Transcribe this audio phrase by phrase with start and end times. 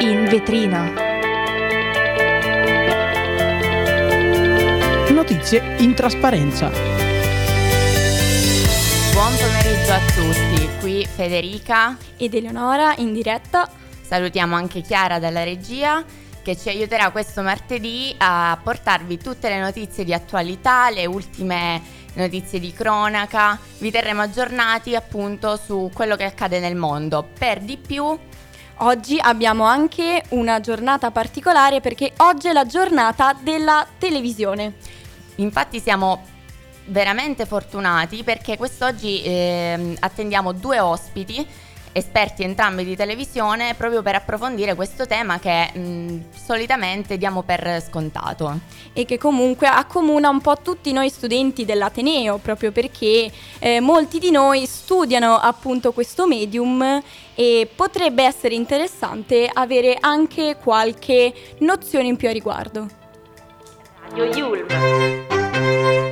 [0.00, 0.90] In vetrina.
[5.10, 6.70] Notizie in trasparenza.
[9.12, 13.68] Buon pomeriggio a tutti, qui Federica ed Eleonora in diretta.
[14.00, 16.02] Salutiamo anche Chiara dalla regia
[16.42, 21.82] che ci aiuterà questo martedì a portarvi tutte le notizie di attualità, le ultime
[22.14, 23.58] notizie di cronaca.
[23.78, 27.28] Vi terremo aggiornati appunto su quello che accade nel mondo.
[27.38, 28.18] Per di più
[28.82, 34.76] Oggi abbiamo anche una giornata particolare perché oggi è la giornata della televisione.
[35.36, 36.24] Infatti siamo
[36.86, 41.46] veramente fortunati perché quest'oggi eh, attendiamo due ospiti
[41.92, 48.60] esperti entrambi di televisione proprio per approfondire questo tema che mh, solitamente diamo per scontato.
[48.92, 54.30] E che comunque accomuna un po' tutti noi studenti dell'Ateneo, proprio perché eh, molti di
[54.30, 57.02] noi studiano appunto questo medium
[57.34, 62.88] e potrebbe essere interessante avere anche qualche nozione in più a riguardo.
[64.10, 66.09] Radio Yulm.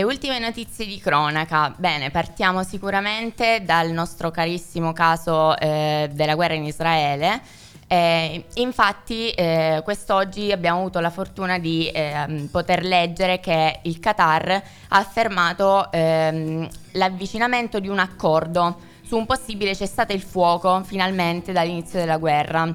[0.00, 1.74] Le ultime notizie di cronaca.
[1.76, 7.42] Bene, partiamo sicuramente dal nostro carissimo caso eh, della guerra in Israele.
[7.86, 14.50] Eh, infatti eh, quest'oggi abbiamo avuto la fortuna di eh, poter leggere che il Qatar
[14.88, 21.98] ha affermato ehm, l'avvicinamento di un accordo su un possibile cessate il fuoco finalmente dall'inizio
[21.98, 22.74] della guerra.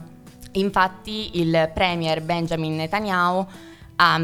[0.51, 3.47] Infatti il premier Benjamin Netanyahu
[3.97, 4.19] ha,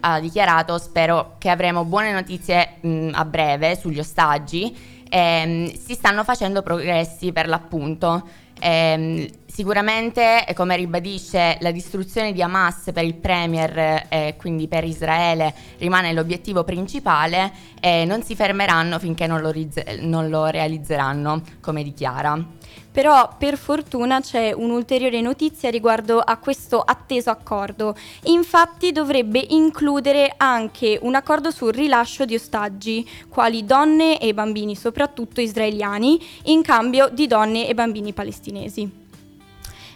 [0.00, 4.76] ha dichiarato spero che avremo buone notizie mh, a breve sugli ostaggi.
[5.08, 8.22] Eh, si stanno facendo progressi per l'appunto.
[8.60, 14.84] Eh, sicuramente, come ribadisce, la distruzione di Hamas per il Premier e eh, quindi per
[14.84, 21.42] Israele rimane l'obiettivo principale e non si fermeranno finché non lo, riz- non lo realizzeranno,
[21.60, 22.56] come dichiara.
[22.98, 27.94] Però per fortuna c'è un'ulteriore notizia riguardo a questo atteso accordo.
[28.24, 35.40] Infatti dovrebbe includere anche un accordo sul rilascio di ostaggi, quali donne e bambini, soprattutto
[35.40, 38.90] israeliani, in cambio di donne e bambini palestinesi.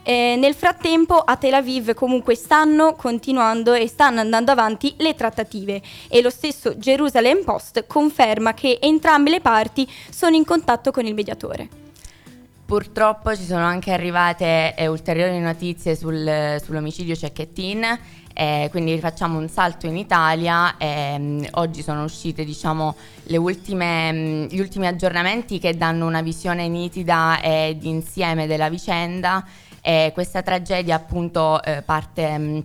[0.05, 5.83] Eh, nel frattempo a Tel Aviv comunque stanno continuando e stanno andando avanti le trattative
[6.09, 11.15] e lo stesso Jerusalem Post conferma che entrambe le parti sono in contatto con il
[11.15, 11.82] mediatore.
[12.73, 17.99] Purtroppo ci sono anche arrivate eh, ulteriori notizie sul, sull'omicidio Cecchettin,
[18.33, 20.79] eh, quindi rifacciamo un salto in Italia.
[20.79, 22.97] Eh, oggi sono uscite diciamo,
[23.37, 29.45] ultime, mm, gli ultimi aggiornamenti che danno una visione nitida e d'insieme della vicenda.
[30.15, 32.39] questa tragedia appunto eh, parte...
[32.39, 32.61] Mh, mm,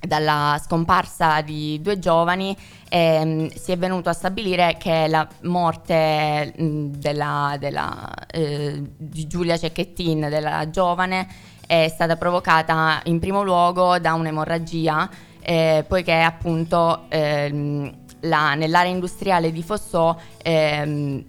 [0.00, 2.56] dalla scomparsa di due giovani
[2.88, 9.56] ehm, si è venuto a stabilire che la morte mh, della, della, eh, di Giulia
[9.56, 11.26] Cecchettin, della giovane,
[11.66, 15.08] è stata provocata in primo luogo da un'emorragia,
[15.40, 21.24] eh, poiché appunto ehm, la, nell'area industriale di Fossò ehm,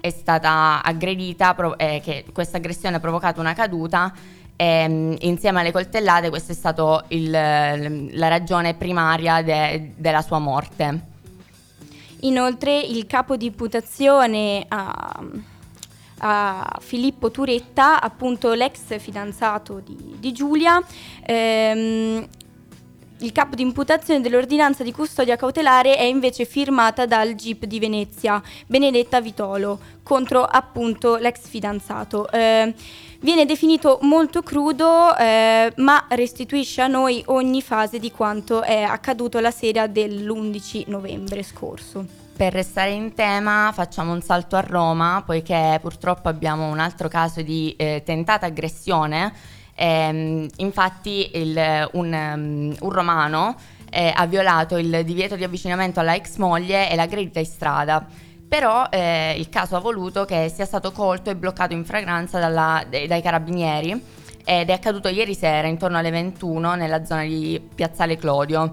[0.00, 4.12] è stata aggredita, pro- eh, che questa aggressione ha provocato una caduta
[4.62, 11.10] e, ehm, insieme alle coltellate questa è stata la ragione primaria de, della sua morte.
[12.20, 15.20] Inoltre il capo di imputazione a,
[16.18, 20.80] a Filippo Turetta, appunto l'ex fidanzato di, di Giulia,
[21.26, 22.28] ehm,
[23.24, 28.42] il capo di imputazione dell'ordinanza di custodia cautelare è invece firmata dal GIP di Venezia,
[28.66, 32.30] Benedetta Vitolo, contro appunto l'ex fidanzato.
[32.30, 32.74] Eh,
[33.22, 39.38] Viene definito molto crudo, eh, ma restituisce a noi ogni fase di quanto è accaduto
[39.38, 42.04] la sera dell'11 novembre scorso.
[42.36, 47.42] Per restare in tema facciamo un salto a Roma, poiché purtroppo abbiamo un altro caso
[47.42, 49.32] di eh, tentata aggressione.
[49.74, 53.56] Eh, infatti il, un, um, un, romano
[53.90, 58.06] eh, ha violato il divieto di avvicinamento alla ex moglie e l'ha aggredita in strada.
[58.48, 62.84] Però eh, il caso ha voluto che sia stato colto e bloccato in fragranza dalla,
[62.86, 68.70] dai carabinieri ed è accaduto ieri sera intorno alle 21 nella zona di Piazzale Clodio.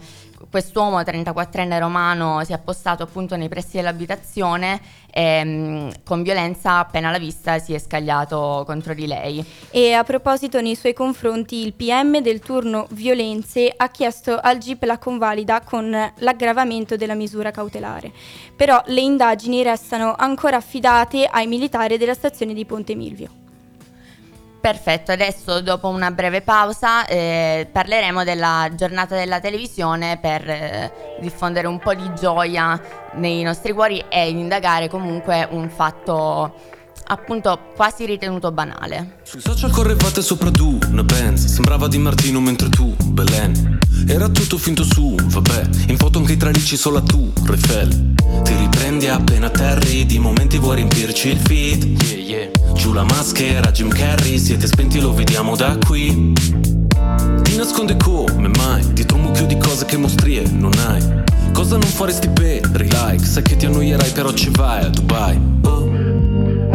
[0.50, 4.80] quest'uomo 34enne romano si è appostato appunto nei pressi dell'abitazione
[5.12, 9.44] e mh, con violenza appena alla vista si è scagliato contro di lei.
[9.72, 14.84] E a proposito nei suoi confronti il PM del turno violenze ha chiesto al GIP
[14.84, 18.12] la convalida con l'aggravamento della misura cautelare.
[18.56, 23.39] Però le indagini restano ancora affidate ai militari della stazione di Ponte Milvio.
[24.60, 31.66] Perfetto, adesso dopo una breve pausa eh, parleremo della giornata della televisione per eh, diffondere
[31.66, 32.80] un po' di gioia
[33.14, 36.54] nei nostri cuori e indagare comunque un fatto
[37.12, 39.18] appunto quasi ritenuto banale.
[39.24, 43.78] Sui social correvate sopra tu, una Benz, sembrava di Martino mentre tu, Belen.
[44.08, 48.14] Era tutto finto su, vabbè, in foto anche i tralicci solo tu, Refel.
[48.44, 52.50] Ti riprendi appena terri, di momenti vuoi riempirci il feed, yeah yeah.
[52.74, 56.34] Giù la maschera, Jim Carrey, siete spenti, lo vediamo da qui.
[57.42, 61.24] Ti nasconde come mai, dietro un mucchio di cose che mostrie non hai.
[61.52, 65.40] Cosa non faresti per like, sai che ti annoierai però ci vai a Dubai.
[65.64, 65.99] Oh,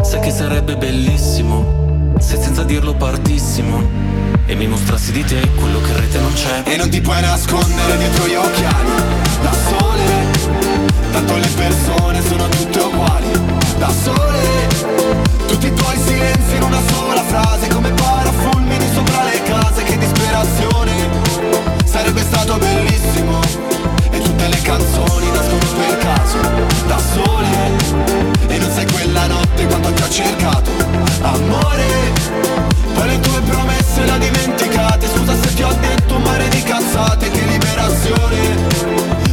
[0.05, 4.03] sai che sarebbe bellissimo, se senza dirlo partissimo.
[4.47, 6.63] E mi mostrassi di te quello che in rete non c'è.
[6.65, 8.91] E non ti puoi nascondere dietro gli occhiali.
[9.41, 10.03] Da sole
[11.13, 13.31] Tanto le persone sono tutte uguali.
[13.79, 14.69] Da sole
[15.47, 17.69] Tutti i tuoi silenzi in una sola frase.
[17.69, 20.93] Come parafulmini sopra le case Che disperazione.
[21.87, 23.41] Sarebbe stato bellissimo.
[24.11, 26.39] E tutte le canzoni nascono per caso.
[26.87, 28.24] Da sole
[29.15, 30.71] Quella notte quanto ti ho cercato.
[31.23, 32.13] Amore
[32.95, 35.07] poi le tue promesse la dimenticate.
[35.07, 38.57] Scusa se ti ho detto un mare di cazzate Che liberazione.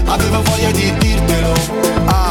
[0.06, 1.54] Avevo voglia di dirtelo.
[2.06, 2.31] Ah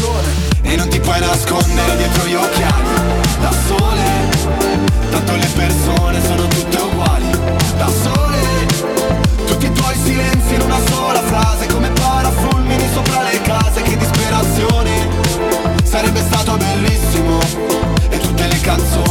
[0.63, 2.89] E non ti puoi nascondere dietro gli occhiali.
[3.39, 4.29] Da sole
[5.09, 7.29] Tanto le persone sono tutte uguali.
[7.77, 8.65] Da sole
[9.45, 11.67] Tutti i tuoi silenzi in una sola frase.
[11.67, 15.09] Come parafulmini sopra le case Che disperazione.
[15.83, 17.39] Sarebbe stato bellissimo.
[18.09, 19.10] E tutte le canzoni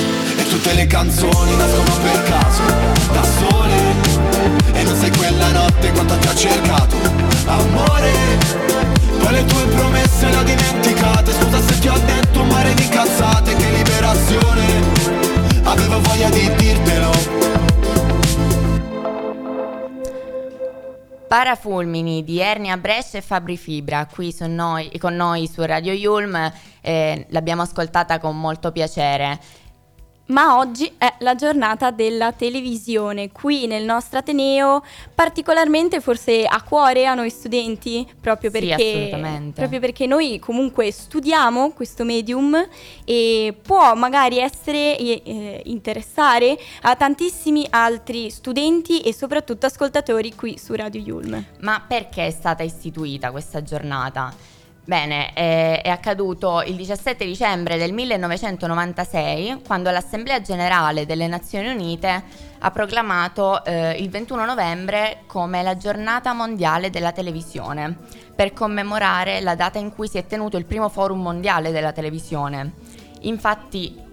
[0.51, 2.61] tutte le canzoni nascono per caso
[3.13, 3.79] Da sole.
[4.73, 6.95] E non sai quella notte quanto ti ho cercato.
[7.45, 8.11] Amore
[9.19, 11.31] Poi le tue promesse le ho dimenticate.
[11.31, 14.65] Scusa se ti ho detto un mare di cazzate Che liberazione.
[15.63, 17.39] Avevo voglia di dirtelo.
[21.27, 27.25] Parafulmini di Ernia Brescia e Fabri Fibra qui noi, con noi su Radio Yulm, eh,
[27.29, 29.39] l'abbiamo ascoltata con molto piacere.
[30.31, 34.81] Ma oggi è la giornata della televisione qui nel nostro Ateneo,
[35.13, 41.71] particolarmente forse a cuore a noi studenti, proprio perché, sì, proprio perché noi comunque studiamo
[41.71, 42.65] questo medium
[43.03, 50.73] e può magari essere eh, interessare a tantissimi altri studenti e soprattutto ascoltatori qui su
[50.75, 51.43] Radio Yulm.
[51.59, 54.33] Ma perché è stata istituita questa giornata?
[54.83, 62.23] Bene, è, è, accaduto il 17 dicembre del 1996 quando l'Assemblea Generale delle Nazioni Unite
[62.57, 67.95] ha proclamato eh, il 21 novembre come la giornata mondiale della televisione
[68.35, 72.73] per commemorare la data in cui si è tenuto il primo forum mondiale della televisione.
[73.21, 74.09] Infatti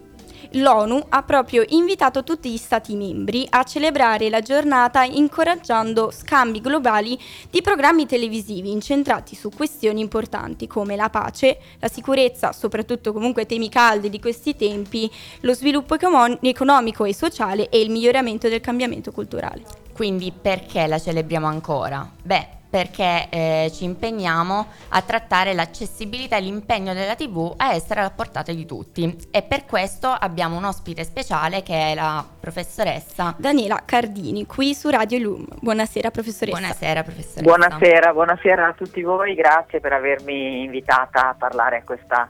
[0.52, 7.19] l'ONU ha proprio invitato tutti gli Stati membri a celebrare la giornata incoraggiando scambi globali
[7.50, 13.69] di programmi televisivi incentrati su questioni importanti come la pace, la sicurezza, soprattutto comunque temi
[13.69, 15.97] caldi di questi tempi, lo sviluppo
[16.40, 19.62] economico e sociale e il miglioramento del cambiamento culturale.
[19.93, 22.09] Quindi perché la celebriamo ancora?
[22.23, 28.11] Beh, perché eh, ci impegniamo a trattare l'accessibilità e l'impegno della TV a essere alla
[28.11, 33.83] portata di tutti e per questo abbiamo un ospite speciale che è la professoressa Daniela
[33.85, 35.47] Cardini qui su Radio Loom.
[35.61, 36.59] Buonasera professoressa.
[36.59, 37.43] Buonasera professoressa.
[37.43, 42.29] Buonasera, buonasera a tutti voi, grazie per avermi invitata a parlare a questa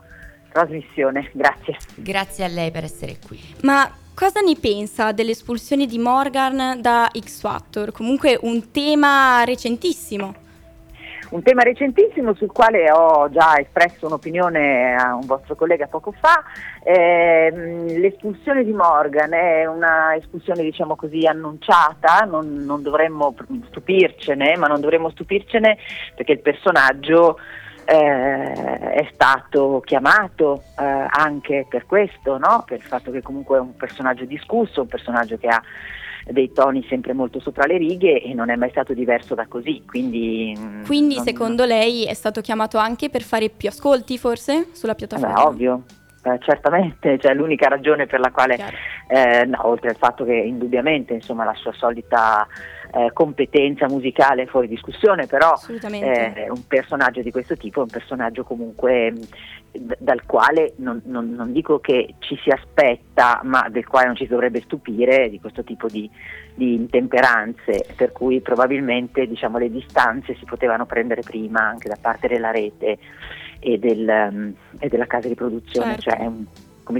[0.50, 1.76] trasmissione, grazie.
[1.94, 3.40] Grazie a lei per essere qui.
[3.62, 7.92] Ma Cosa ne pensa dell'espulsione di Morgan da X Factor?
[7.92, 10.34] Comunque un tema recentissimo.
[11.30, 16.42] Un tema recentissimo sul quale ho già espresso un'opinione a un vostro collega poco fa.
[16.82, 17.52] Eh,
[18.00, 23.36] l'espulsione di Morgan è una espulsione, diciamo così, annunciata, non, non dovremmo
[23.68, 25.78] stupircene, ma non dovremmo stupircene
[26.16, 27.38] perché il personaggio
[27.90, 28.52] eh,
[28.92, 32.64] è stato chiamato eh, anche per questo, no?
[32.66, 35.62] per il fatto che comunque è un personaggio discusso, un personaggio che ha
[36.26, 39.84] dei toni sempre molto sopra le righe e non è mai stato diverso da così.
[39.86, 41.24] Quindi, mm, quindi non...
[41.24, 45.34] secondo lei è stato chiamato anche per fare più ascolti forse sulla piattaforma?
[45.34, 45.82] Beh, ovvio,
[46.22, 48.58] eh, certamente, cioè, l'unica ragione per la quale,
[49.06, 52.46] eh, no, oltre al fatto che indubbiamente insomma, la sua solita
[52.92, 55.52] eh, competenza musicale fuori discussione, però
[55.90, 59.12] eh, un personaggio di questo tipo è un personaggio comunque
[59.70, 64.16] d- dal quale non, non, non, dico che ci si aspetta, ma del quale non
[64.16, 66.10] ci si dovrebbe stupire di questo tipo di,
[66.54, 72.26] di intemperanze, per cui probabilmente diciamo, le distanze si potevano prendere prima anche da parte
[72.26, 72.98] della rete
[73.58, 76.10] e, del, um, e della casa di produzione, certo.
[76.10, 76.44] cioè è, un,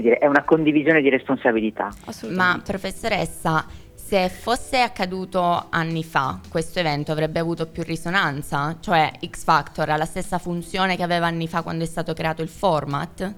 [0.01, 1.89] dire, è una condivisione di responsabilità.
[2.29, 8.77] Ma professoressa, se fosse accaduto anni fa, questo evento avrebbe avuto più risonanza?
[8.79, 12.41] Cioè X Factor ha la stessa funzione che aveva anni fa quando è stato creato
[12.41, 13.33] il format?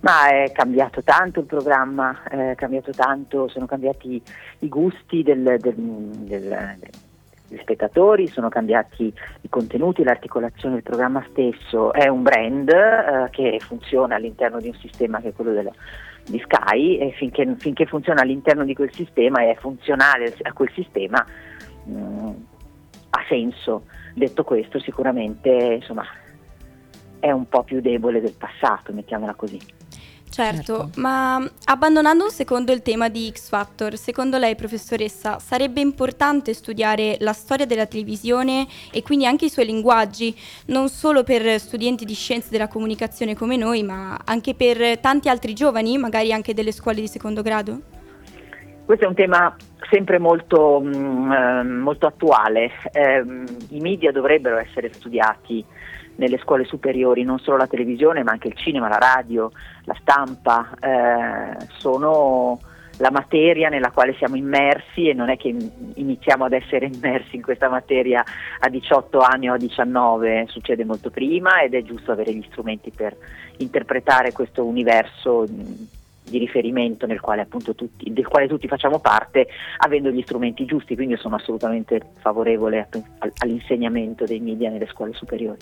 [0.00, 4.20] Ma è cambiato tanto il programma, è cambiato tanto, sono cambiati
[4.58, 6.78] i gusti del, del, del,
[7.52, 13.58] degli spettatori, sono cambiati i contenuti, l'articolazione del programma stesso, è un brand eh, che
[13.60, 15.72] funziona all'interno di un sistema che è quello della
[16.24, 20.70] di Sky e finché, finché, funziona all'interno di quel sistema e è funzionale a quel
[20.72, 21.24] sistema
[21.84, 22.32] mh, mm,
[23.10, 23.86] ha senso.
[24.14, 26.04] Detto questo sicuramente insomma,
[27.18, 29.58] è un po' più debole del passato, mettiamola così.
[30.32, 31.36] Certo, certo, ma
[31.66, 37.34] abbandonando un secondo il tema di X Factor, secondo lei professoressa sarebbe importante studiare la
[37.34, 40.34] storia della televisione e quindi anche i suoi linguaggi,
[40.68, 45.52] non solo per studenti di scienze della comunicazione come noi, ma anche per tanti altri
[45.52, 47.80] giovani, magari anche delle scuole di secondo grado?
[48.86, 49.54] Questo è un tema
[49.90, 52.70] sempre molto, mh, mm, eh, molto attuale.
[52.90, 53.22] Eh,
[53.68, 55.62] I media dovrebbero essere studiati
[56.16, 59.50] nelle scuole superiori, non solo la televisione ma anche il cinema, la radio,
[59.84, 62.58] la stampa, eh, sono
[62.98, 65.54] la materia nella quale siamo immersi e non è che
[65.94, 68.22] iniziamo ad essere immersi in questa materia
[68.60, 72.90] a 18 anni o a 19, succede molto prima ed è giusto avere gli strumenti
[72.90, 73.16] per
[73.58, 75.46] interpretare questo universo
[76.24, 79.48] di riferimento nel quale tutti, del quale tutti facciamo parte,
[79.78, 82.88] avendo gli strumenti giusti, quindi io sono assolutamente favorevole
[83.38, 85.58] all'insegnamento dei media nelle scuole superiori.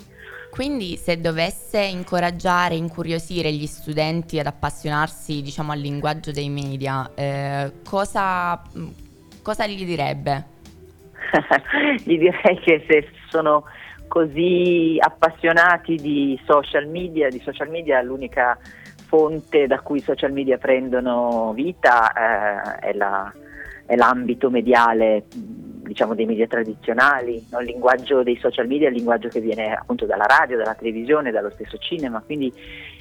[0.50, 7.72] Quindi se dovesse incoraggiare, incuriosire gli studenti ad appassionarsi diciamo, al linguaggio dei media, eh,
[7.88, 8.60] cosa,
[9.42, 10.58] cosa gli direbbe?
[12.04, 13.64] gli direi che se sono
[14.08, 18.58] così appassionati di social media, di social media l'unica
[19.10, 23.30] fonte da cui i social media prendono vita eh, è, la,
[23.84, 27.58] è, l'ambito mediale diciamo, dei media tradizionali, no?
[27.58, 31.32] il linguaggio dei social media è il linguaggio che viene appunto dalla radio, dalla televisione,
[31.32, 32.52] dallo stesso cinema, quindi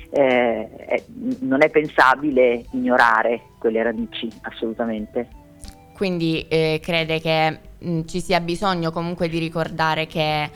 [0.10, 1.04] eh, è,
[1.42, 5.28] non è pensabile ignorare quelle radici assolutamente.
[5.94, 10.50] Quindi eh, crede che mh, ci sia bisogno comunque di ricordare che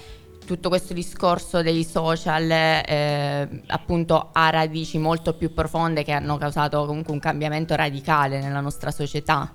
[0.45, 6.85] tutto questo discorso dei social eh, appunto ha radici molto più profonde che hanno causato
[6.85, 9.51] comunque un cambiamento radicale nella nostra società.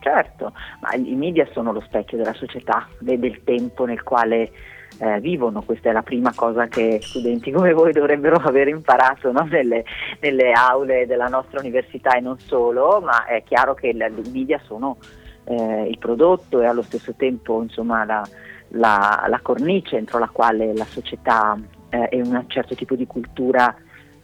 [0.00, 4.52] Certo, ma i media sono lo specchio della società e del tempo nel quale
[4.98, 9.44] eh, vivono, questa è la prima cosa che studenti come voi dovrebbero aver imparato no?
[9.50, 9.84] nelle,
[10.20, 14.98] nelle, aule della nostra università e non solo, ma è chiaro che i media sono
[15.44, 18.26] eh, il prodotto e allo stesso tempo insomma la,
[18.68, 21.58] la, la cornice entro la quale la società
[21.88, 23.74] eh, e un certo tipo di cultura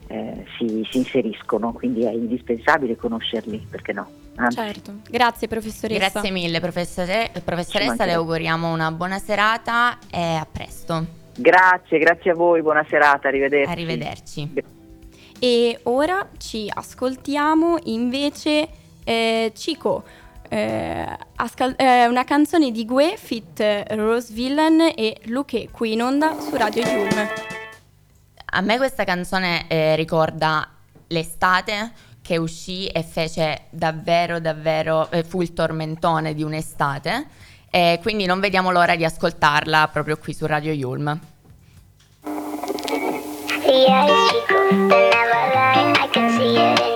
[0.07, 4.07] eh, si, si, inseriscono, quindi è indispensabile conoscerli, perché no?
[4.35, 4.57] Anzi.
[4.57, 6.09] Certo, grazie professoressa.
[6.09, 11.21] Grazie mille professore, professoressa, le auguriamo una buona serata e a presto.
[11.35, 13.71] Grazie, grazie a voi, buona serata, arrivederci.
[13.71, 14.53] Arrivederci.
[15.39, 18.67] E ora ci ascoltiamo invece
[19.03, 20.03] eh, Cico,
[20.53, 26.39] eh, ascal- eh, una canzone di Gue fit Rose Villain e Luque qui in onda
[26.39, 27.27] su Radio Yulm.
[28.45, 30.69] A me questa canzone eh, ricorda
[31.07, 31.91] l'estate
[32.21, 37.25] che uscì e fece davvero, davvero, eh, fu il tormentone di un'estate.
[37.71, 41.19] E quindi non vediamo l'ora di ascoltarla proprio qui su Radio Yulm.
[46.13, 46.92] Yeah,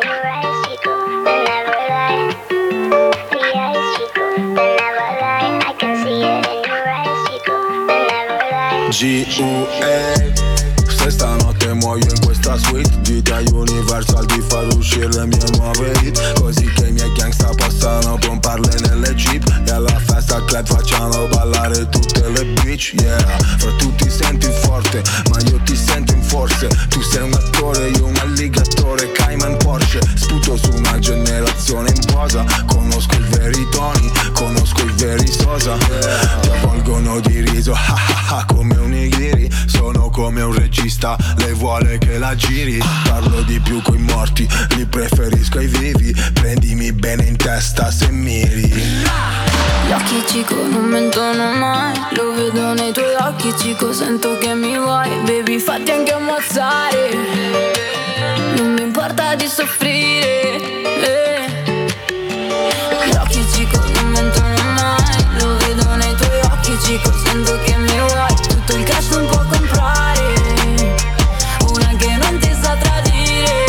[8.97, 10.33] G-U-E
[10.89, 15.91] Se stanotte muoio in questa suite Dite a Universal di far uscire le mie nuove
[16.01, 16.39] hit.
[16.39, 19.45] Così che i miei gangsta possano pomparle nelle jeep.
[19.67, 23.19] E alla festa club facciano ballare tutte le bitch Yeah,
[23.57, 26.67] fra tutti senti forte Ma io ti sento in forze.
[26.89, 29.99] Tu sei un attore, io un alligatore Cayman Porsche.
[30.15, 35.77] Sputo su una generazione in posa Conosco i veri toni Conosco i veri sosa.
[35.77, 38.86] Ti avvolgono di riso Ha ha ha come un
[39.17, 42.79] nigiri Sono come un regista Lei vuole che la giri.
[43.07, 46.13] Parlo di più coi morti Li preferisco ai vivi.
[46.33, 48.67] Prendimi bene in testa se miri.
[48.67, 51.93] Gli occhi cico non mentono mai.
[52.11, 55.09] Lo vedo nei tuoi occhi cico Sento che mi vuoi.
[55.25, 57.15] Baby fatti anche ammazzare.
[58.55, 60.57] Non mi importa di soffrire
[61.01, 61.65] eh.
[63.09, 65.39] Gli occhi cico non mentono mai.
[65.39, 68.36] Lo vedo nei tuoi occhi cico Sento che mi vuoi
[68.67, 70.35] Tutto il cash non può comprare
[71.69, 73.65] Una che non ti sa tradire.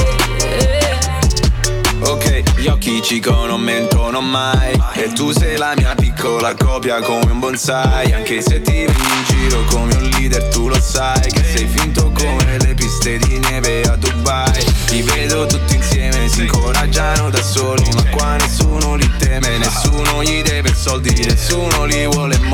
[2.01, 4.77] Ok, gli occhi cico non mentono mai.
[4.95, 8.13] E tu sei la mia piccola copia come un bonsai.
[8.13, 12.11] Anche se ti vedi in giro come un leader tu lo sai Che sei finto
[12.11, 14.65] come le piste di neve a Dubai.
[14.89, 20.43] Li vedo tutti insieme, si incoraggiano da soli Ma qua nessuno li teme, nessuno gli
[20.43, 22.48] deve soldi Nessuno li vuole tanto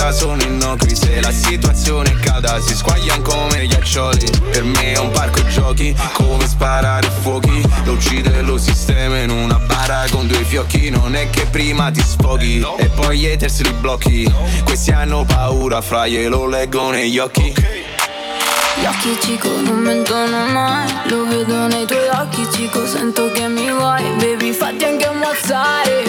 [0.00, 5.10] già sono innocui Se la situazione calda si squagliano come ghiaccioli Per me è un
[5.10, 7.62] parco giochi, come sparare fuochi.
[7.84, 10.88] Lo uccide lo sistema in una bara con due fiocchi.
[10.88, 14.32] Non è che prima ti sfoghi e poi gli haters li blocchi.
[14.64, 17.52] Questi hanno paura, fra glielo leggo negli occhi.
[17.52, 23.68] Gli occhi cico non mentono mai Lo vedo nei tuoi occhi cico Sento che mi
[23.68, 26.04] vuoi Baby fatti anche ammazzare.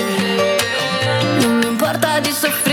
[1.40, 2.71] Non mi importa di soffrire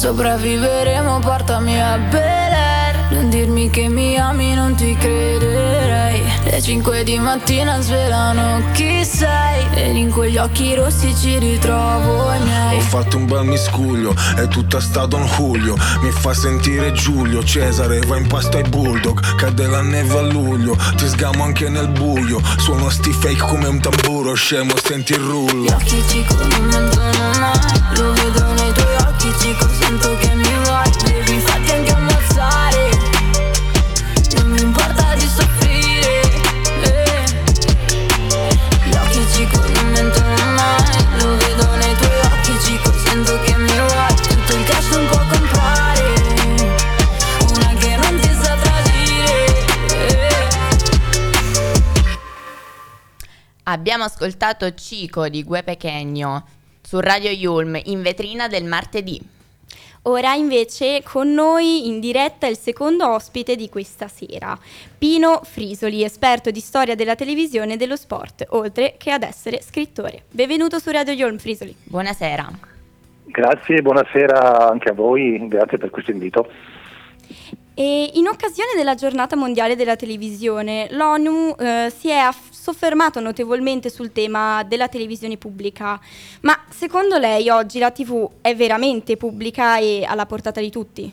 [0.00, 3.08] sopravviveremo portami a Bel Air.
[3.10, 6.22] Non dirmi che mi ami non ti crederei.
[6.44, 9.66] Le 5 di mattina svelano chi sei.
[9.74, 14.48] Ed in quegli occhi rossi ci ritrovo i Ho miei fatto un bel miscuglio, è
[14.48, 15.76] tutta stato un Julio.
[16.00, 19.36] Mi fa sentire Giulio, Cesare va in pasto ai bulldog.
[19.36, 22.40] Cade la neve a luglio, ti sgamo anche nel buio.
[22.56, 27.38] Suono sti fake come un tamburo, scemo senti il Gli rullo occhi cico non mentono
[27.38, 27.58] mai
[27.96, 28.69] Lo vedo nei
[29.40, 32.90] cico Sento che mi vuoi Devi fatti anche ammazzare
[34.36, 36.22] Non mi importa di soffrire
[36.82, 37.24] eh.
[38.84, 43.72] Gli occhi cico non mentono mai Lo vedo nei tuoi occhi cico Sento che mi
[43.72, 46.02] vuoi Tutto il cash non può comprare
[47.54, 49.46] Una che non ti sa tradire
[49.88, 50.48] eh.
[53.64, 56.58] Abbiamo ascoltato Cico di Gue Pechegno
[56.90, 59.20] su Radio Yulm in vetrina del martedì.
[60.02, 64.58] Ora invece con noi in diretta il secondo ospite di questa sera,
[64.98, 70.22] Pino Frisoli, esperto di storia della televisione e dello sport, oltre che ad essere scrittore.
[70.32, 71.72] Benvenuto su Radio Yolm Frisoli.
[71.84, 72.50] Buonasera.
[73.26, 76.50] Grazie, buonasera anche a voi, grazie per questo invito.
[77.80, 83.88] E in occasione della giornata mondiale della televisione, l'ONU eh, si è aff- soffermato notevolmente
[83.88, 85.98] sul tema della televisione pubblica.
[86.42, 91.10] Ma secondo lei oggi la TV è veramente pubblica e alla portata di tutti?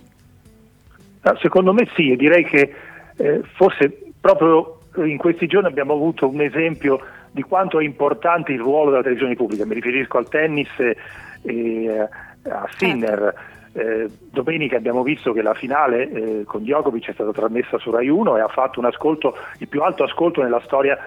[1.21, 2.73] Ah, Secondo me sì, e direi che
[3.15, 6.99] eh, forse proprio in questi giorni abbiamo avuto un esempio
[7.31, 9.65] di quanto è importante il ruolo della televisione pubblica.
[9.65, 10.95] Mi riferisco al tennis e
[11.43, 12.09] eh,
[12.49, 13.55] a Sinner.
[13.77, 18.09] Eh, domenica abbiamo visto che la finale eh, con Djokovic è stata trasmessa su Rai
[18.09, 20.97] 1 e ha fatto ascolto, il più alto ascolto nella storia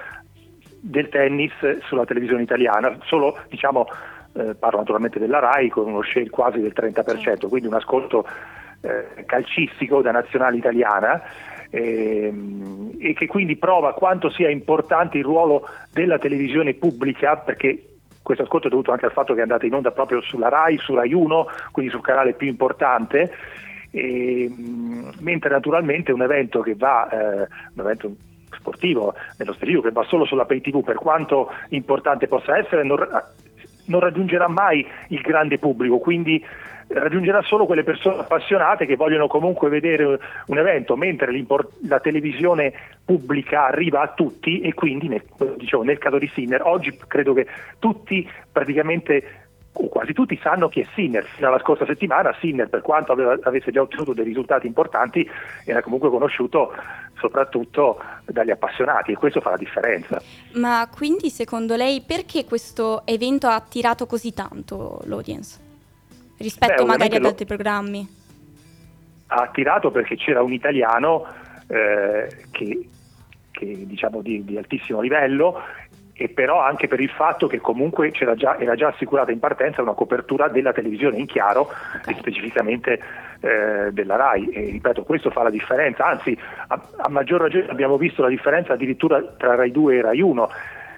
[0.81, 1.53] del tennis
[1.83, 3.89] sulla televisione italiana, solo diciamo,
[4.35, 8.25] eh, parlo naturalmente della RAI con uno share quasi del 30%, quindi un ascolto
[8.83, 11.21] eh, calcistico da nazionale italiana
[11.71, 17.90] ehm, e che quindi prova quanto sia importante il ruolo della televisione pubblica perché
[18.23, 20.79] questo ascolto è dovuto anche al fatto che è andata in onda proprio sulla RAI,
[20.79, 23.33] su RAI 1, quindi sul canale più importante,
[23.91, 24.51] e,
[25.21, 28.15] mentre naturalmente un evento che va, eh, un evento
[28.53, 32.99] sportivo nello periodo che va solo sulla pay tv per quanto importante possa essere non,
[33.91, 36.43] non raggiungerà mai il grande pubblico quindi
[36.93, 41.45] raggiungerà solo quelle persone appassionate che vogliono comunque vedere un evento, mentre
[41.87, 42.73] la televisione
[43.05, 45.23] pubblica arriva a tutti e quindi nel,
[45.57, 47.47] dicevo, nel caso di Sinner oggi credo che
[47.79, 49.40] tutti praticamente
[49.73, 51.25] quasi tutti sanno chi è Sinner.
[51.25, 55.29] Fino alla scorsa settimana Sinner, per quanto aveva, avesse già ottenuto dei risultati importanti,
[55.65, 56.73] era comunque conosciuto
[57.19, 60.21] soprattutto dagli appassionati e questo fa la differenza.
[60.55, 65.69] Ma quindi secondo lei perché questo evento ha attirato così tanto l'audience?
[66.41, 68.09] rispetto Beh, magari ad altri programmi?
[69.27, 71.27] Ha attirato perché c'era un italiano
[71.69, 72.89] eh, che,
[73.51, 75.63] che diciamo di, di, altissimo livello
[76.21, 79.95] e però anche per il fatto che comunque già, era già assicurata in partenza una
[79.95, 82.13] copertura della televisione in chiaro okay.
[82.13, 83.01] e specificamente
[83.41, 84.51] eh, della RAI.
[84.51, 88.75] E ripeto questo fa la differenza, anzi a, a maggior ragione abbiamo visto la differenza
[88.75, 90.51] addirittura tra RAI 2 e RAI 1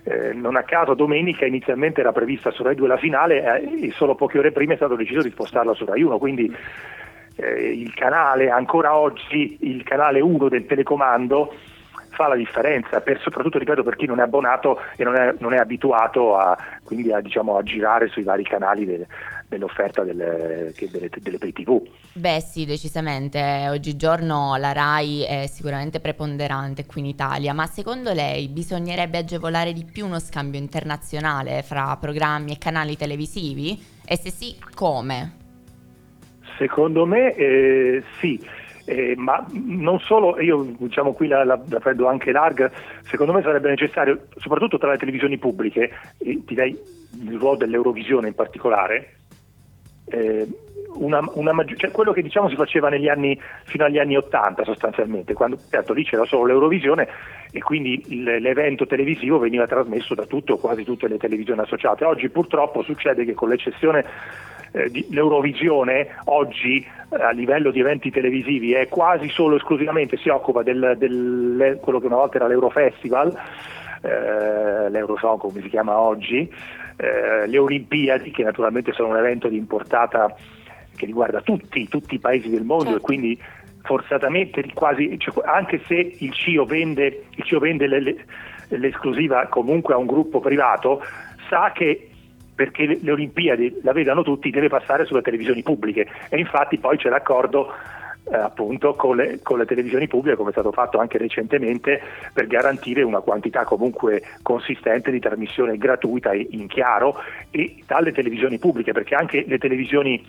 [0.03, 3.93] eh, non a caso domenica inizialmente era prevista su Rai 2 la finale eh, e
[3.93, 6.53] solo poche ore prima è stato deciso di spostarla su Rai 1, quindi
[7.37, 11.55] eh, il canale, ancora oggi il canale 1 del telecomando
[12.13, 15.53] fa la differenza, per, soprattutto ripeto per chi non è abbonato e non è, non
[15.53, 19.07] è abituato a, quindi a, diciamo, a, girare sui vari canali del,
[19.49, 21.83] dell'offerta delle, delle, delle pay tv.
[22.13, 28.49] Beh sì, decisamente, oggigiorno la RAI è sicuramente preponderante qui in Italia, ma secondo lei
[28.49, 33.81] bisognerebbe agevolare di più uno scambio internazionale fra programmi e canali televisivi?
[34.05, 35.41] E se sì, come?
[36.59, 38.39] Secondo me eh, sì
[38.93, 42.71] eh, ma non solo, io diciamo qui la, la, la, prendo anche larga,
[43.03, 46.79] secondo me sarebbe necessario, soprattutto tra le televisioni pubbliche, e direi
[47.23, 49.15] il ruolo dell'Eurovisione in particolare,
[50.07, 50.47] eh,
[50.95, 55.33] una, una maggior, cioè quello che diciamo si faceva anni, fino agli anni 80 sostanzialmente,
[55.33, 57.09] quando certo, lì c'era solo l'Eurovisione
[57.51, 62.05] e quindi il, l'evento televisivo veniva trasmesso da tutto quasi tutte le televisioni associate.
[62.05, 64.05] Oggi purtroppo succede che con l'eccezione
[64.73, 70.29] eh, di, l'Eurovisione oggi eh, a livello di eventi televisivi è quasi solo esclusivamente si
[70.29, 73.39] occupa del, del quello che una volta era l'Eurofestival,
[74.03, 76.51] eh, l'Eurosong come si chiama oggi,
[76.97, 80.35] eh, le Olimpiadi che naturalmente sono un evento di importata
[80.97, 82.99] che riguarda tutti, tutti i paesi del mondo certo.
[82.99, 83.43] e quindi
[83.83, 88.25] forzatamente quasi, cioè, anche se il CIO vende, il CIO vende le, le,
[88.69, 91.03] l'esclusiva comunque a un gruppo privato,
[91.49, 92.12] sa che
[92.63, 96.07] perché le, le Olimpiadi la vedano tutti deve passare sulle televisioni pubbliche.
[96.29, 97.73] E infatti poi c'è l'accordo
[98.31, 102.01] eh, appunto con le, con le, televisioni pubbliche come è stato fatto anche recentemente
[102.33, 107.17] per garantire una quantità comunque consistente di trasmissione gratuita e in chiaro
[107.51, 110.25] e dalle televisioni pubbliche perché anche le televisioni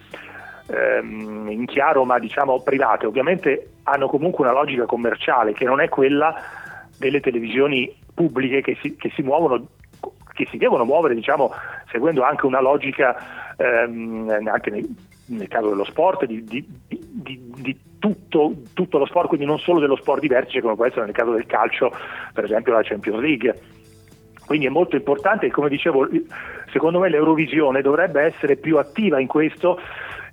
[0.71, 5.87] ehm, in chiaro ma diciamo private ovviamente hanno comunque una logica commerciale che non è
[5.87, 6.33] quella
[6.97, 9.67] delle televisioni pubbliche che si, che si muovono
[10.33, 11.51] che si devono muovere diciamo,
[11.91, 13.15] seguendo anche una logica
[13.57, 14.87] ehm, anche nel,
[15.27, 19.79] nel, caso dello sport di, di, di, di tutto, tutto, lo sport, quindi non solo
[19.79, 21.91] dello sport di vertice come può essere nel caso del calcio,
[22.33, 23.61] per esempio la Champions League.
[24.45, 26.07] Quindi è molto importante e come dicevo,
[26.71, 29.79] secondo me l'Eurovisione dovrebbe essere più attiva in questo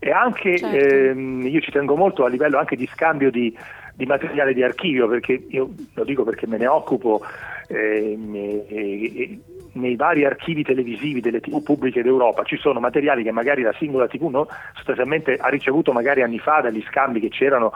[0.01, 0.95] e anche certo.
[0.95, 3.57] ehm, io ci tengo molto a livello anche di scambio di,
[3.95, 7.21] di materiale di archivio, perché io lo dico perché me ne occupo
[7.69, 9.39] ehm, e, e,
[9.73, 14.09] nei vari archivi televisivi delle tv pubbliche d'Europa ci sono materiali che magari la singola
[14.09, 17.73] tv no, sostanzialmente ha ricevuto magari anni fa dagli scambi che c'erano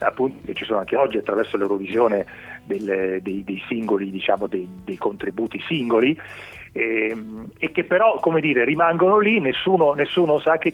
[0.00, 2.24] appunto che ci sono anche oggi attraverso l'Eurovisione
[2.64, 6.18] del, dei, dei, singoli, diciamo, dei, dei contributi singoli
[6.72, 10.72] e, ehm, e, che però come dire, rimangono lì, nessuno, nessuno sa che,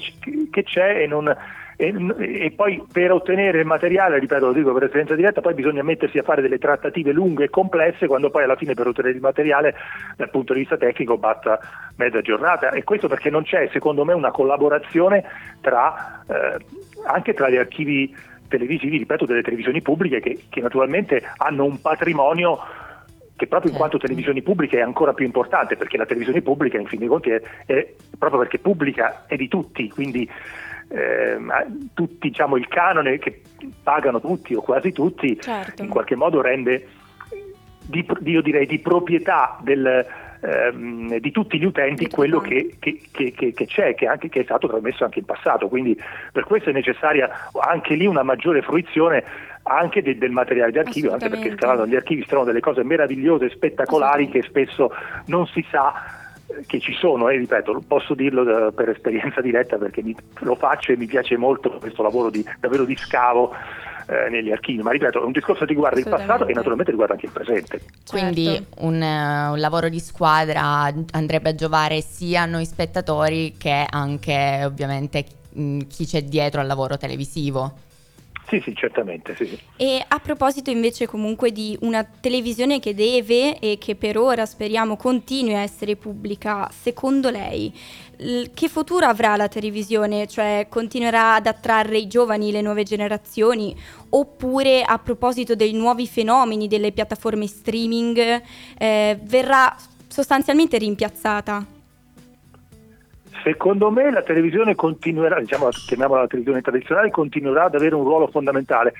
[0.50, 1.34] che c'è e non,
[1.76, 5.82] e, e, poi per ottenere il materiale, ripeto, lo dico per esperienza diretta, poi bisogna
[5.82, 9.20] mettersi a fare delle trattative lunghe e complesse quando poi alla fine per ottenere il
[9.20, 9.74] materiale
[10.16, 11.58] dal punto di vista tecnico batta
[11.96, 12.70] mezza giornata.
[12.70, 15.24] E questo perché non c'è secondo me una collaborazione
[15.60, 16.64] tra, eh,
[17.06, 18.14] anche tra gli archivi
[18.48, 22.58] televisivi, ripeto, delle televisioni pubbliche che, che naturalmente hanno un patrimonio
[23.36, 26.86] che proprio in quanto televisioni pubbliche è ancora più importante perché la televisione pubblica in
[26.86, 30.28] fin dei conti è, è proprio perché pubblica è di tutti, quindi
[30.94, 31.38] eh,
[31.92, 33.42] tutti diciamo, il canone che
[33.82, 35.82] pagano tutti o quasi tutti, certo.
[35.82, 36.86] in qualche modo rende
[37.86, 40.06] di, io direi di proprietà del,
[40.40, 44.44] ehm, di tutti gli utenti quello che, che, che, che c'è, che, anche, che, è
[44.44, 45.68] stato trasmesso anche in passato.
[45.68, 45.98] Quindi
[46.32, 47.28] per questo è necessaria
[47.60, 49.24] anche lì una maggiore fruizione
[49.64, 52.84] anche de, del materiale di archivio, anche perché scavando gli archivi si trovano delle cose
[52.84, 54.92] meravigliose, spettacolari che spesso
[55.26, 56.22] non si sa
[56.66, 60.92] che ci sono, e eh, ripeto, posso dirlo per esperienza diretta perché mi, lo faccio
[60.92, 63.52] e mi piace molto questo lavoro di, davvero di scavo
[64.06, 67.14] eh, negli archivi, ma ripeto, è un discorso che riguarda il passato e naturalmente riguarda
[67.14, 67.80] anche il presente.
[68.08, 68.84] Quindi certo.
[68.84, 74.62] un, uh, un, lavoro di squadra andrebbe a giovare sia a noi spettatori che anche
[74.64, 77.72] ovviamente mh, chi c'è dietro al lavoro televisivo.
[78.46, 79.34] Sì, sì, certamente.
[79.36, 79.58] Sì.
[79.76, 84.96] E a proposito invece comunque di una televisione che deve e che per ora speriamo
[84.96, 87.72] continui a essere pubblica, secondo lei
[88.54, 90.26] che futuro avrà la televisione?
[90.26, 93.76] Cioè continuerà ad attrarre i giovani, le nuove generazioni?
[94.10, 98.42] Oppure a proposito dei nuovi fenomeni delle piattaforme streaming
[98.78, 99.76] eh, verrà
[100.06, 101.73] sostanzialmente rimpiazzata?
[103.42, 108.28] Secondo me la televisione continuerà, diciamo, chiamiamola la televisione tradizionale, continuerà ad avere un ruolo
[108.28, 108.94] fondamentale.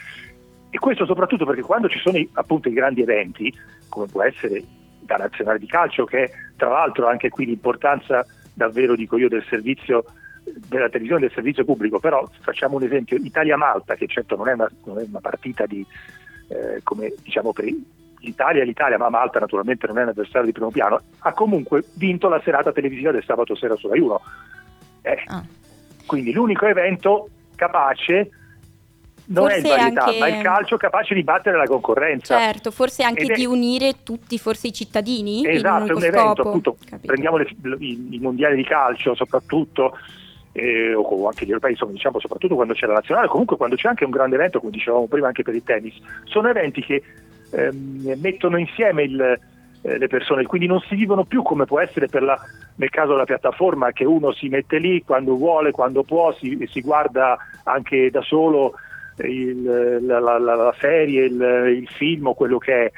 [0.70, 3.52] E questo soprattutto perché quando ci sono appunto i grandi eventi,
[3.88, 4.62] come può essere
[5.06, 10.04] la nazionale di calcio, che tra l'altro anche qui l'importanza davvero, dico io, del servizio
[10.44, 14.70] della televisione del servizio pubblico, però facciamo un esempio, Italia-Malta, che certo non è una,
[14.84, 15.84] non è una partita di,
[16.48, 17.64] eh, come diciamo per
[18.24, 22.28] l'Italia l'Italia, ma Malta naturalmente non è un avversario di primo piano, ha comunque vinto
[22.28, 24.20] la serata televisiva del sabato sera su Rai 1.
[25.02, 25.44] Eh, ah.
[26.06, 28.30] Quindi l'unico evento capace
[29.26, 30.18] non forse è il varietà, anche...
[30.18, 32.38] ma il calcio capace di battere la concorrenza.
[32.38, 33.46] Certo, forse anche Ed di è...
[33.46, 35.46] unire tutti, forse i cittadini.
[35.46, 37.06] Esatto, è un evento, appunto, Capito.
[37.06, 39.96] prendiamo le, i, i, mondiali di calcio soprattutto,
[40.52, 43.88] eh, o anche gli europei, insomma, diciamo soprattutto quando c'è la nazionale, comunque quando c'è
[43.88, 47.02] anche un grande evento, come dicevamo prima anche per il tennis, sono eventi che
[47.50, 49.38] ehm, mettono insieme il,
[49.82, 52.40] eh, le persone, quindi non si vivono più come può essere la,
[52.76, 56.80] nel caso della piattaforma che uno si mette lì quando vuole, quando può, si, si
[56.80, 58.74] guarda anche da solo
[59.18, 62.92] il, la, la, la, serie, il, il, film o quello che è.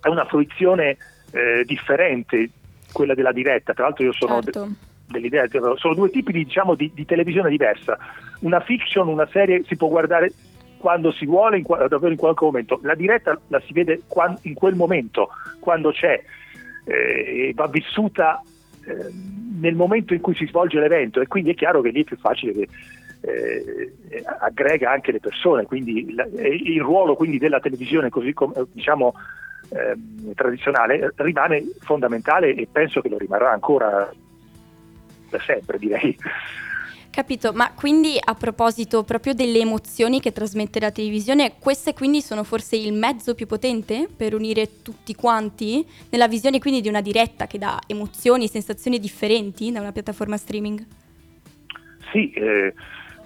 [0.00, 0.96] È una fruizione
[1.30, 2.50] eh, differente,
[2.92, 3.72] quella della diretta.
[3.72, 4.64] Tra l'altro io sono certo.
[4.66, 4.74] de,
[5.06, 7.96] dell'idea, sono due tipi di, diciamo, di, di televisione diversa.
[8.40, 10.32] Una fiction, una serie si può guardare
[10.84, 12.78] quando si vuole, in, davvero in qualche momento.
[12.82, 14.02] La diretta la si vede
[14.42, 16.22] in quel momento, quando c'è,
[16.84, 18.42] eh, va vissuta
[18.86, 19.10] eh,
[19.60, 22.18] nel momento in cui si svolge l'evento e quindi è chiaro che lì è più
[22.18, 22.68] facile che
[23.22, 29.14] eh, aggrega anche le persone, quindi la, il ruolo quindi della televisione così come diciamo
[29.70, 34.12] eh, tradizionale rimane fondamentale e penso che lo rimarrà ancora
[35.30, 36.14] da sempre direi.
[37.14, 42.42] Capito, ma quindi a proposito proprio delle emozioni che trasmette la televisione, queste quindi sono
[42.42, 47.46] forse il mezzo più potente per unire tutti quanti nella visione quindi di una diretta
[47.46, 50.84] che dà emozioni, sensazioni differenti da una piattaforma streaming?
[52.10, 52.74] Sì, eh,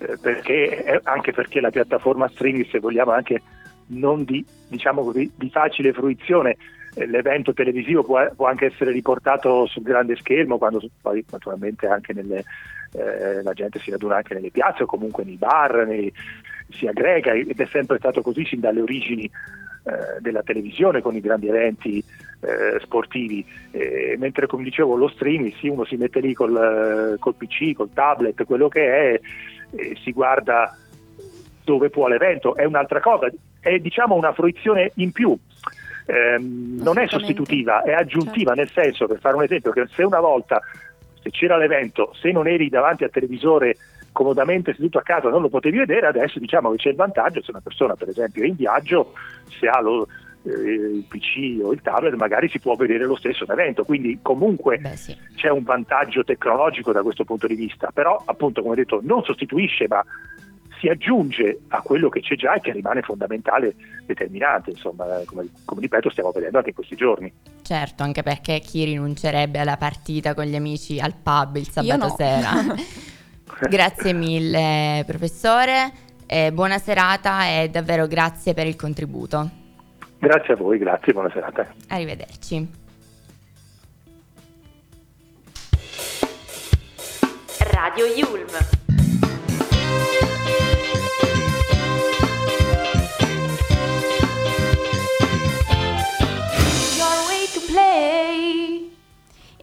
[0.01, 3.41] eh perché, eh, anche perché la piattaforma streaming, se vogliamo anche
[3.87, 6.59] non di, diciamo così, di facile fruizione,
[7.07, 12.45] l'evento televisivo può, può, anche essere riportato sul grande schermo, quando poi naturalmente anche nelle
[12.93, 16.13] eh, la gente si raduna anche nelle piazze o comunque nei bar, nei,
[16.71, 21.21] si aggrega ed è sempre stato così sin dalle origini eh, della televisione con i
[21.21, 22.03] grandi eventi
[22.41, 23.45] eh, sportivi,
[24.17, 28.45] mentre come dicevo lo streaming, sì, uno si mette lì col, col PC, col tablet,
[28.45, 29.21] quello che è,
[30.03, 30.77] si guarda
[31.65, 33.31] dove può l'evento, è un'altra cosa,
[33.61, 35.37] è diciamo una fruizione in più.
[36.11, 38.61] Eh, non è sostitutiva, è aggiuntiva, certo.
[38.61, 40.63] nel senso, per fare un esempio, che se una volta
[41.21, 43.77] se c'era l'evento, se non eri davanti al televisore
[44.13, 47.51] comodamente seduto a casa non lo potevi vedere, adesso diciamo che c'è il vantaggio, se
[47.51, 49.13] una persona per esempio è in viaggio,
[49.61, 50.09] se ha lo,
[50.45, 54.79] eh, il PC o il tablet magari si può vedere lo stesso evento, quindi comunque
[54.79, 55.17] Beh, sì.
[55.37, 59.87] c'è un vantaggio tecnologico da questo punto di vista, però appunto come detto non sostituisce
[59.89, 60.03] ma
[60.79, 63.75] si aggiunge a quello che c'è già e che rimane fondamentale,
[64.07, 67.33] determinante, insomma, come, come, ripeto stiamo vedendo anche in questi giorni.
[67.63, 72.15] Certo, anche perché chi rinuncerebbe alla partita con gli amici al pub il sabato no.
[72.17, 72.53] sera?
[73.69, 75.93] grazie mille professore,
[76.27, 79.51] eh, buona serata e davvero grazie per il contributo.
[80.19, 81.67] Grazie a voi, grazie, buona serata.
[81.89, 82.87] Arrivederci.
[87.71, 88.78] Radio Yulm.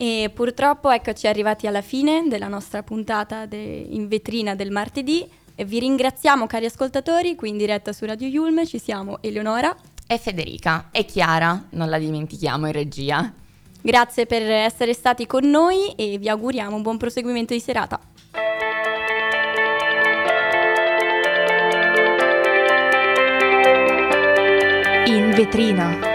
[0.06, 5.28] E purtroppo eccoci arrivati alla fine della nostra puntata de- in vetrina del martedì.
[5.56, 10.20] E vi ringraziamo cari ascoltatori, qui in diretta su Radio Yulm ci siamo Eleonora e
[10.20, 13.34] Federica e Chiara, non la dimentichiamo in regia.
[13.82, 18.00] Grazie per essere stati con noi e vi auguriamo un buon proseguimento di serata.
[25.08, 26.15] In vetrina.